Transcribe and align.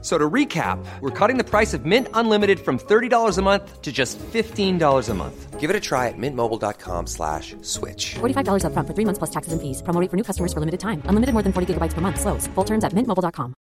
So 0.00 0.16
to 0.16 0.30
recap, 0.30 0.78
we're 1.00 1.10
cutting 1.10 1.38
the 1.38 1.44
price 1.44 1.74
of 1.74 1.84
Mint 1.84 2.06
Unlimited 2.14 2.60
from 2.60 2.78
$30 2.78 3.36
a 3.36 3.42
month 3.42 3.82
to 3.82 3.90
just 3.90 4.16
$15 4.18 5.08
a 5.08 5.14
month. 5.14 5.58
Give 5.58 5.70
it 5.70 5.74
a 5.74 5.80
try 5.80 6.06
at 6.06 6.14
mintmobile.com 6.16 7.08
slash 7.08 7.56
switch. 7.62 8.14
$45 8.20 8.62
upfront 8.62 8.86
for 8.86 8.94
three 8.94 9.04
months 9.04 9.18
plus 9.18 9.30
taxes 9.30 9.52
and 9.52 9.60
fees. 9.60 9.82
Promo 9.82 10.00
rate 10.00 10.08
for 10.08 10.16
new 10.16 10.22
customers 10.22 10.52
for 10.52 10.60
limited 10.60 10.78
time. 10.78 11.02
Unlimited 11.06 11.32
more 11.32 11.42
than 11.42 11.52
40 11.52 11.74
gigabytes 11.74 11.94
per 11.94 12.00
month. 12.00 12.20
Slows. 12.20 12.46
Full 12.54 12.64
terms 12.64 12.84
at 12.84 12.92
mintmobile.com. 12.92 13.54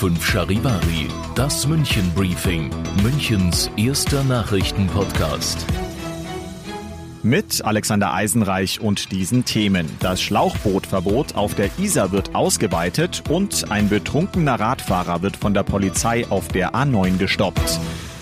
fünf 0.00 0.24
Charivari, 0.24 1.08
das 1.34 1.66
München 1.66 2.10
Briefing, 2.14 2.70
Münchens 3.02 3.70
erster 3.76 4.22
Nachrichtenpodcast. 4.24 5.66
Mit 7.22 7.62
Alexander 7.62 8.14
Eisenreich 8.14 8.80
und 8.80 9.12
diesen 9.12 9.44
Themen. 9.44 9.86
Das 10.00 10.22
Schlauchbootverbot 10.22 11.34
auf 11.34 11.54
der 11.54 11.68
Isar 11.78 12.12
wird 12.12 12.34
ausgeweitet 12.34 13.24
und 13.28 13.70
ein 13.70 13.90
betrunkener 13.90 14.58
Radfahrer 14.58 15.20
wird 15.20 15.36
von 15.36 15.52
der 15.52 15.62
Polizei 15.62 16.26
auf 16.30 16.48
der 16.48 16.74
A9 16.74 17.18
gestoppt. 17.18 17.78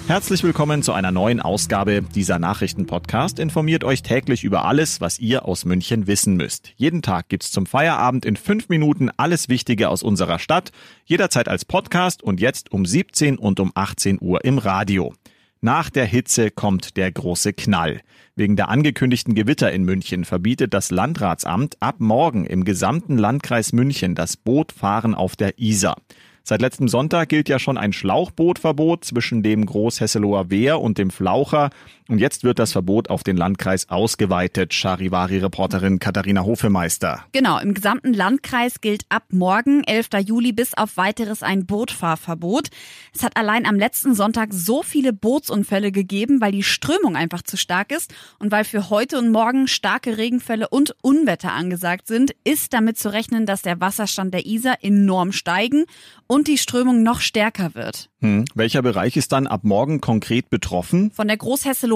Herzlich 0.08 0.42
willkommen 0.42 0.82
zu 0.82 0.94
einer 0.94 1.12
neuen 1.12 1.38
Ausgabe 1.38 2.02
dieser 2.02 2.40
Nachrichtenpodcast. 2.40 3.38
Informiert 3.38 3.84
euch 3.84 4.02
täglich 4.02 4.42
über 4.42 4.64
alles, 4.64 5.00
was 5.00 5.20
ihr 5.20 5.44
aus 5.44 5.64
München 5.64 6.08
wissen 6.08 6.34
müsst. 6.36 6.72
Jeden 6.74 7.00
Tag 7.00 7.28
gibt's 7.28 7.52
zum 7.52 7.66
Feierabend 7.66 8.24
in 8.24 8.34
fünf 8.34 8.68
Minuten 8.68 9.10
alles 9.16 9.48
Wichtige 9.48 9.90
aus 9.90 10.02
unserer 10.02 10.40
Stadt. 10.40 10.72
Jederzeit 11.04 11.46
als 11.46 11.64
Podcast 11.64 12.24
und 12.24 12.40
jetzt 12.40 12.72
um 12.72 12.84
17 12.84 13.38
und 13.38 13.60
um 13.60 13.70
18 13.76 14.18
Uhr 14.20 14.44
im 14.44 14.58
Radio. 14.58 15.14
Nach 15.60 15.90
der 15.90 16.06
Hitze 16.06 16.52
kommt 16.52 16.96
der 16.96 17.10
große 17.10 17.52
Knall. 17.52 18.00
Wegen 18.36 18.54
der 18.54 18.68
angekündigten 18.68 19.34
Gewitter 19.34 19.72
in 19.72 19.82
München 19.82 20.24
verbietet 20.24 20.72
das 20.72 20.92
Landratsamt 20.92 21.76
ab 21.80 21.96
morgen 21.98 22.46
im 22.46 22.62
gesamten 22.62 23.18
Landkreis 23.18 23.72
München 23.72 24.14
das 24.14 24.36
Bootfahren 24.36 25.16
auf 25.16 25.34
der 25.34 25.58
Isar. 25.58 25.96
Seit 26.44 26.62
letztem 26.62 26.86
Sonntag 26.86 27.28
gilt 27.28 27.48
ja 27.48 27.58
schon 27.58 27.76
ein 27.76 27.92
Schlauchbootverbot 27.92 29.04
zwischen 29.04 29.42
dem 29.42 29.66
Großhesseloher 29.66 30.48
Wehr 30.48 30.80
und 30.80 30.96
dem 30.96 31.10
Flaucher. 31.10 31.70
Und 32.10 32.18
jetzt 32.18 32.42
wird 32.42 32.58
das 32.58 32.72
Verbot 32.72 33.10
auf 33.10 33.22
den 33.22 33.36
Landkreis 33.36 33.90
ausgeweitet. 33.90 34.72
Charivari-Reporterin 34.72 35.98
Katharina 35.98 36.42
Hofemeister. 36.42 37.24
Genau, 37.32 37.58
im 37.58 37.74
gesamten 37.74 38.14
Landkreis 38.14 38.80
gilt 38.80 39.04
ab 39.10 39.24
morgen, 39.30 39.84
11. 39.84 40.08
Juli, 40.24 40.52
bis 40.52 40.72
auf 40.72 40.96
weiteres 40.96 41.42
ein 41.42 41.66
Bootfahrverbot. 41.66 42.68
Es 43.14 43.22
hat 43.22 43.36
allein 43.36 43.66
am 43.66 43.76
letzten 43.76 44.14
Sonntag 44.14 44.54
so 44.54 44.82
viele 44.82 45.12
Bootsunfälle 45.12 45.92
gegeben, 45.92 46.40
weil 46.40 46.52
die 46.52 46.62
Strömung 46.62 47.14
einfach 47.14 47.42
zu 47.42 47.58
stark 47.58 47.92
ist 47.92 48.14
und 48.38 48.50
weil 48.52 48.64
für 48.64 48.88
heute 48.88 49.18
und 49.18 49.30
morgen 49.30 49.68
starke 49.68 50.16
Regenfälle 50.16 50.68
und 50.70 50.96
Unwetter 51.02 51.52
angesagt 51.52 52.06
sind, 52.06 52.34
ist 52.42 52.72
damit 52.72 52.98
zu 52.98 53.12
rechnen, 53.12 53.44
dass 53.44 53.60
der 53.60 53.82
Wasserstand 53.82 54.32
der 54.32 54.46
Isar 54.46 54.78
enorm 54.80 55.32
steigen 55.32 55.84
und 56.26 56.48
die 56.48 56.56
Strömung 56.56 57.02
noch 57.02 57.20
stärker 57.20 57.74
wird. 57.74 58.08
Hm. 58.20 58.46
Welcher 58.54 58.82
Bereich 58.82 59.16
ist 59.16 59.30
dann 59.32 59.46
ab 59.46 59.60
morgen 59.62 60.00
konkret 60.00 60.50
betroffen? 60.50 61.10
Von 61.12 61.28
der 61.28 61.36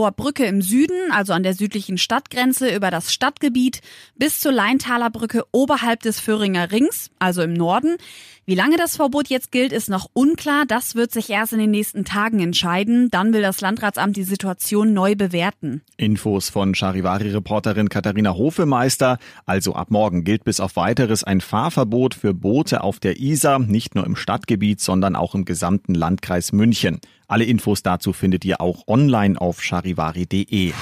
Großhesseloher 0.02 0.12
Brücke 0.12 0.44
im 0.46 0.62
Süden, 0.62 1.12
also 1.12 1.32
an 1.32 1.42
der 1.42 1.54
südlichen 1.54 1.98
Stadtgrenze 1.98 2.74
über 2.74 2.90
das 2.90 3.12
Stadtgebiet, 3.12 3.80
bis 4.16 4.40
zur 4.40 4.52
Leintaler 4.52 5.10
Brücke 5.10 5.44
oberhalb 5.52 6.00
des 6.00 6.18
Föhringer 6.18 6.72
Rings, 6.72 7.10
also 7.18 7.42
im 7.42 7.52
Norden. 7.52 7.96
Wie 8.44 8.56
lange 8.56 8.76
das 8.76 8.96
Verbot 8.96 9.28
jetzt 9.28 9.52
gilt, 9.52 9.72
ist 9.72 9.88
noch 9.88 10.08
unklar. 10.14 10.64
Das 10.66 10.96
wird 10.96 11.12
sich 11.12 11.30
erst 11.30 11.52
in 11.52 11.60
den 11.60 11.70
nächsten 11.70 12.04
Tagen 12.04 12.40
entscheiden. 12.40 13.08
Dann 13.08 13.32
will 13.32 13.40
das 13.40 13.60
Landratsamt 13.60 14.16
die 14.16 14.24
Situation 14.24 14.92
neu 14.92 15.14
bewerten. 15.14 15.82
Infos 15.96 16.50
von 16.50 16.74
Charivari-Reporterin 16.74 17.88
Katharina 17.88 18.34
Hofemeister. 18.34 19.18
Also 19.46 19.74
ab 19.74 19.92
morgen 19.92 20.24
gilt 20.24 20.42
bis 20.42 20.58
auf 20.58 20.74
weiteres 20.74 21.22
ein 21.22 21.40
Fahrverbot 21.40 22.14
für 22.14 22.34
Boote 22.34 22.82
auf 22.82 22.98
der 22.98 23.20
Isar, 23.20 23.60
nicht 23.60 23.94
nur 23.94 24.04
im 24.04 24.16
Stadtgebiet, 24.16 24.80
sondern 24.80 25.14
auch 25.14 25.36
im 25.36 25.44
gesamten 25.44 25.94
Landkreis 25.94 26.50
München. 26.50 27.00
Alle 27.28 27.44
Infos 27.44 27.84
dazu 27.84 28.12
findet 28.12 28.44
ihr 28.44 28.60
auch 28.60 28.88
online 28.88 29.40
auf 29.40 29.62
charivari.de. 29.62 30.72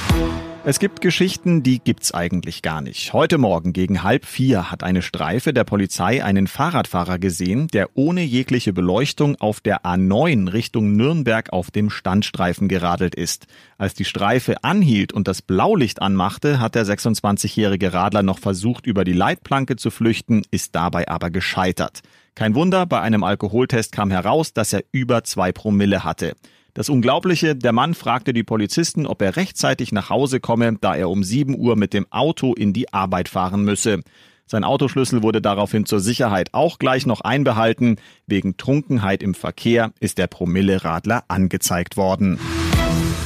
Es 0.63 0.79
gibt 0.79 1.01
Geschichten, 1.01 1.63
die 1.63 1.79
gibt's 1.79 2.13
eigentlich 2.13 2.61
gar 2.61 2.83
nicht. 2.83 3.15
Heute 3.15 3.39
Morgen 3.39 3.73
gegen 3.73 4.03
halb 4.03 4.27
vier 4.27 4.71
hat 4.71 4.83
eine 4.83 5.01
Streife 5.01 5.55
der 5.55 5.65
Polizei 5.65 6.23
einen 6.23 6.47
Fahrradfahrer 6.47 7.19
gesehen, 7.19 7.69
der 7.69 7.89
ohne 7.95 8.23
jegliche 8.23 8.75
Beleuchtung 8.75 9.37
auf 9.41 9.63
der 9.63 9.87
A9 9.87 10.53
Richtung 10.53 10.97
Nürnberg 10.97 11.51
auf 11.51 11.71
dem 11.71 11.89
Standstreifen 11.89 12.69
geradelt 12.69 13.15
ist. 13.15 13.47
Als 13.79 13.95
die 13.95 14.05
Streife 14.05 14.63
anhielt 14.63 15.15
und 15.15 15.29
das 15.29 15.41
Blaulicht 15.41 16.03
anmachte, 16.03 16.61
hat 16.61 16.75
der 16.75 16.85
26-jährige 16.85 17.95
Radler 17.95 18.23
noch 18.23 18.39
versucht, 18.39 18.87
über 18.87 19.05
die 19.05 19.15
Leitplanke 19.15 19.77
zu 19.77 19.91
flüchten, 19.91 20.43
ist 20.51 20.75
dabei 20.75 21.09
aber 21.09 21.31
gescheitert. 21.31 22.03
Kein 22.35 22.55
Wunder, 22.55 22.85
bei 22.85 23.01
einem 23.01 23.25
Alkoholtest 23.25 23.93
kam 23.93 24.11
heraus, 24.11 24.53
dass 24.53 24.75
er 24.75 24.85
über 24.93 25.25
zwei 25.25 25.53
Promille 25.53 26.05
hatte. 26.05 26.35
Das 26.81 26.89
Unglaubliche, 26.89 27.55
der 27.55 27.73
Mann 27.73 27.93
fragte 27.93 28.33
die 28.33 28.43
Polizisten, 28.43 29.07
ob 29.07 29.21
er 29.21 29.37
rechtzeitig 29.37 29.93
nach 29.93 30.09
Hause 30.09 30.41
komme, 30.41 30.79
da 30.81 30.97
er 30.97 31.11
um 31.11 31.23
7 31.23 31.55
Uhr 31.55 31.77
mit 31.77 31.93
dem 31.93 32.11
Auto 32.11 32.55
in 32.55 32.73
die 32.73 32.91
Arbeit 32.91 33.29
fahren 33.29 33.65
müsse. 33.65 34.01
Sein 34.47 34.65
Autoschlüssel 34.65 35.23
wurde 35.23 35.43
daraufhin 35.43 35.85
zur 35.85 36.01
Sicherheit 36.01 36.55
auch 36.55 36.79
gleich 36.79 37.05
noch 37.05 37.21
einbehalten. 37.21 37.97
Wegen 38.27 38.57
Trunkenheit 38.57 39.23
im 39.23 39.35
Verkehr 39.35 39.93
ist 40.01 40.17
der 40.17 40.27
Promille-Radler 40.27 41.25
angezeigt 41.29 41.99
worden. 41.99 42.39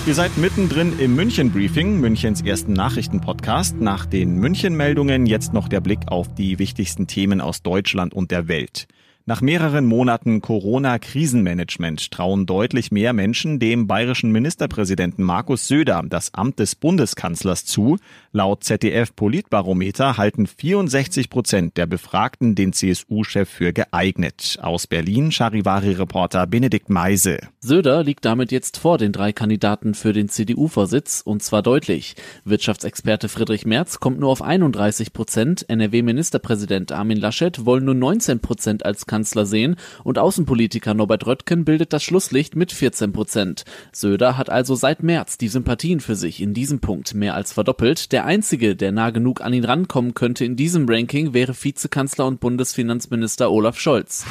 Ihr 0.05 0.15
seid 0.15 0.37
mittendrin 0.37 0.99
im 0.99 1.15
München-Briefing, 1.15 2.01
Münchens 2.01 2.43
ersten 2.43 2.73
Nachrichtenpodcast. 2.73 3.81
Nach 3.81 4.05
den 4.05 4.35
München-Meldungen 4.39 5.27
jetzt 5.27 5.53
noch 5.53 5.69
der 5.69 5.81
Blick 5.81 6.09
auf 6.09 6.27
die 6.35 6.59
wichtigsten 6.59 7.07
Themen 7.07 7.41
aus 7.41 7.63
Deutschland 7.63 8.15
und 8.15 8.33
der 8.33 8.49
Welt. 8.49 8.89
Nach 9.27 9.41
mehreren 9.41 9.87
Monaten 9.87 10.43
Corona-Krisenmanagement 10.43 12.11
trauen 12.11 12.45
deutlich 12.45 12.93
mehr 12.93 13.15
Menschen 13.15 13.59
dem 13.59 13.87
bayerischen 13.87 14.31
Ministerpräsidenten 14.33 15.23
Markus 15.23 15.67
Söder 15.67 16.03
das 16.07 16.35
Amt 16.35 16.59
des 16.59 16.75
Bundeskanzlers 16.75 17.65
zu. 17.65 17.97
Laut 18.33 18.65
ZDF-Politbarometer 18.65 20.19
halten 20.19 20.47
64 20.47 21.31
Prozent 21.31 21.79
der 21.79 21.87
Befragten 21.87 22.55
den 22.55 22.75
CSU-Chef 22.75 23.49
für 23.49 23.73
geeignet. 23.73 24.59
Aus 24.61 24.87
Berlin 24.87 25.33
Charivari-Reporter 25.33 26.47
Benedikt 26.47 26.91
Meise. 26.91 27.39
Söder 27.61 28.05
liegt 28.05 28.27
damit 28.27 28.53
jetzt 28.53 28.77
vor 28.77 28.99
den 28.99 29.13
drei 29.13 29.33
Kandidaten 29.33 29.95
für 29.95 30.13
den 30.13 30.29
CDU-Vorsitz 30.29 31.23
und 31.25 31.43
zwar 31.43 31.63
deutlich. 31.63 32.15
Wirtschaftsexperte 32.45 33.31
Friedrich 33.31 33.65
Merz 33.65 34.01
kommt 34.01 34.21
nur 34.21 34.29
auf 34.29 34.43
31 34.43 35.15
Prozent, 35.15 35.65
NRW-Ministerpräsident 35.67 36.93
Armin 36.93 37.17
Laschet 37.17 37.65
wollen 37.65 37.87
nur 37.87 37.95
19 37.95 38.41
Prozent 38.41 38.85
als 38.85 39.07
Kanzler 39.15 39.47
sehen 39.47 39.77
und 40.03 40.19
Außenpolitiker 40.19 40.93
Norbert 40.93 41.25
Röttgen 41.25 41.65
bildet 41.65 41.93
das 41.93 42.03
Schlusslicht 42.03 42.57
mit 42.57 42.73
14 42.73 43.13
Prozent. 43.13 43.65
Söder 43.93 44.37
hat 44.37 44.51
also 44.51 44.75
seit 44.75 45.05
März 45.05 45.39
die 45.39 45.47
Sympathien 45.47 46.01
für 46.01 46.17
sich 46.17 46.43
in 46.43 46.53
diesem 46.53 46.81
Punkt 46.81 47.15
mehr 47.15 47.37
als 47.37 47.53
verdoppelt. 47.53 48.11
Der 48.11 48.25
einzige, 48.25 48.75
der 48.75 48.91
nah 48.91 49.11
genug 49.11 49.41
an 49.41 49.55
ihn 49.55 49.65
rankommen 49.65 50.15
könnte 50.15 50.45
in 50.45 50.57
diesem 50.57 50.89
Ranking, 50.89 51.33
wäre 51.33 51.55
Vizekanzler 51.55 52.27
und 52.27 52.41
Bundesfinanzminister 52.41 53.53
Olaf 53.53 53.79
Scholz. 53.79 54.27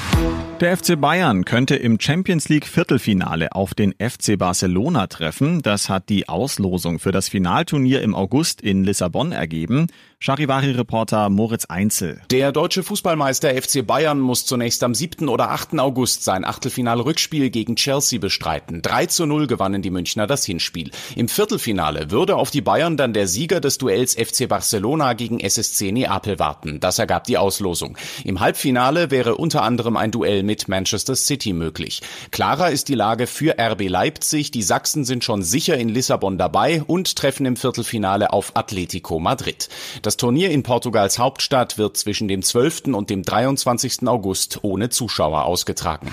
Der 0.60 0.78
FC 0.78 1.00
Bayern 1.00 1.46
könnte 1.46 1.76
im 1.76 2.00
Champions 2.00 2.48
League 2.48 2.68
Viertelfinale 2.68 3.54
auf 3.54 3.74
den 3.74 3.94
FC 3.94 4.38
Barcelona 4.38 5.08
treffen. 5.08 5.62
Das 5.62 5.90
hat 5.90 6.10
die 6.10 6.30
Auslosung 6.30 7.00
für 7.00 7.12
das 7.12 7.28
Finalturnier 7.28 8.02
im 8.02 8.16
August 8.16 8.62
in 8.62 8.84
Lissabon 8.84 9.32
ergeben. 9.32 9.88
Charivari-Reporter 10.20 11.30
Moritz 11.30 11.66
Einzel. 11.66 12.22
Der 12.32 12.54
deutsche 12.54 12.82
Fußballmeister 12.82 13.50
FC 13.62 13.86
Bayern 13.86 14.22
muss 14.22 14.46
zunächst 14.46 14.82
am 14.84 14.96
7. 14.96 15.28
oder 15.28 15.50
8. 15.50 15.80
August 15.80 16.24
sein 16.24 16.46
Achtelfinal-Rückspiel 16.46 17.50
gegen 17.50 17.76
Chelsea 17.76 18.20
bestreiten. 18.20 18.82
3 18.82 19.08
zu 19.08 19.26
0 19.26 19.48
gewannen 19.48 19.82
die 19.82 19.90
Münchner 19.90 20.26
das 20.26 20.46
Hinspiel. 20.46 20.92
Im 21.18 21.28
Viertelfinale 21.28 22.10
würde 22.10 22.38
auf 22.38 22.52
die 22.52 22.62
Bayern 22.62 22.96
dann 22.96 23.12
der 23.12 23.28
Sieger 23.28 23.60
des 23.60 23.80
Duells 23.80 24.14
FC 24.14 24.48
Barcelona 24.48 25.12
gegen 25.12 25.42
SSC 25.42 25.92
Neapel 25.92 26.40
warten. 26.40 26.80
Das 26.80 27.00
ergab 27.00 27.26
die 27.26 27.38
Auslosung. 27.38 27.98
Im 28.24 28.40
Halbfinale 28.40 29.12
wäre 29.12 29.36
unter 29.36 29.64
anderem 29.64 29.98
ein 29.98 30.12
Duell 30.12 30.43
Mit 30.44 30.68
Manchester 30.68 31.16
City 31.16 31.54
möglich. 31.54 32.02
Klarer 32.32 32.72
ist 32.72 32.90
die 32.90 32.96
Lage 32.96 33.28
für 33.28 33.56
RB 33.60 33.90
Leipzig. 33.90 34.52
Die 34.52 34.64
Sachsen 34.64 35.06
sind 35.06 35.24
schon 35.24 35.44
sicher 35.44 35.78
in 35.78 35.90
Lissabon 35.90 36.38
dabei 36.38 36.84
und 36.84 37.16
treffen 37.16 37.46
im 37.46 37.56
Viertelfinale 37.56 38.34
auf 38.34 38.56
Atletico 38.56 39.20
Madrid. 39.20 39.70
Das 40.02 40.18
Turnier 40.18 40.52
in 40.52 40.64
Portugals 40.64 41.20
Hauptstadt 41.20 41.78
wird 41.78 41.98
zwischen 41.98 42.28
dem 42.28 42.42
12. 42.42 42.94
und 42.94 43.10
dem 43.10 43.24
23. 43.24 44.08
August 44.08 44.60
ohne 44.64 44.90
Zuschauer 44.90 45.46
ausgetragen. 45.46 46.12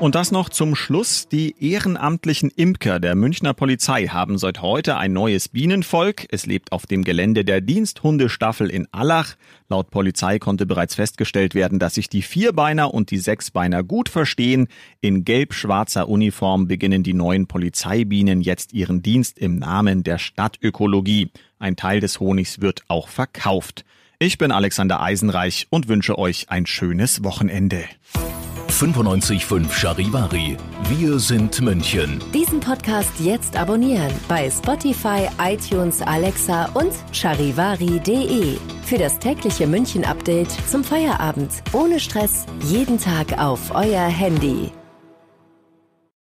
Und 0.00 0.16
das 0.16 0.32
noch 0.32 0.48
zum 0.48 0.74
Schluss. 0.74 1.28
Die 1.28 1.54
ehrenamtlichen 1.60 2.50
Imker 2.50 2.98
der 2.98 3.14
Münchner 3.14 3.54
Polizei 3.54 4.08
haben 4.08 4.36
seit 4.36 4.60
heute 4.60 4.96
ein 4.96 5.12
neues 5.12 5.48
Bienenvolk. 5.48 6.26
Es 6.30 6.44
lebt 6.44 6.72
auf 6.72 6.86
dem 6.86 7.04
Gelände 7.04 7.44
der 7.44 7.60
Diensthundestaffel 7.60 8.68
in 8.68 8.88
Allach. 8.90 9.36
Laut 9.68 9.90
Polizei 9.90 10.38
konnte 10.38 10.66
bereits 10.66 10.96
festgestellt 10.96 11.54
werden, 11.54 11.78
dass 11.78 11.94
sich 11.94 12.08
die 12.08 12.22
Vierbeiner 12.22 12.92
und 12.92 13.10
die 13.10 13.18
Sechsbeiner 13.18 13.61
gut 13.82 14.08
verstehen. 14.08 14.68
In 15.00 15.24
gelb-schwarzer 15.24 16.08
Uniform 16.08 16.66
beginnen 16.68 17.02
die 17.02 17.14
neuen 17.14 17.46
Polizeibienen 17.46 18.40
jetzt 18.40 18.72
ihren 18.72 19.02
Dienst 19.02 19.38
im 19.38 19.56
Namen 19.56 20.02
der 20.02 20.18
Stadtökologie. 20.18 21.30
Ein 21.58 21.76
Teil 21.76 22.00
des 22.00 22.20
Honigs 22.20 22.60
wird 22.60 22.82
auch 22.88 23.08
verkauft. 23.08 23.84
Ich 24.18 24.38
bin 24.38 24.52
Alexander 24.52 25.00
Eisenreich 25.00 25.66
und 25.70 25.88
wünsche 25.88 26.18
euch 26.18 26.50
ein 26.50 26.66
schönes 26.66 27.24
Wochenende. 27.24 27.84
95.5 28.72 29.70
Charivari. 29.70 30.56
Wir 30.88 31.18
sind 31.18 31.60
München. 31.60 32.22
Diesen 32.34 32.58
Podcast 32.58 33.12
jetzt 33.20 33.54
abonnieren 33.56 34.12
bei 34.28 34.50
Spotify, 34.50 35.28
iTunes, 35.40 36.00
Alexa 36.00 36.70
und 36.74 36.92
charivari.de. 37.12 38.56
Für 38.84 38.98
das 38.98 39.18
tägliche 39.18 39.66
München-Update 39.66 40.50
zum 40.68 40.82
Feierabend. 40.82 41.50
Ohne 41.72 42.00
Stress, 42.00 42.46
jeden 42.64 42.98
Tag 42.98 43.38
auf 43.38 43.74
euer 43.74 44.06
Handy. 44.06 44.72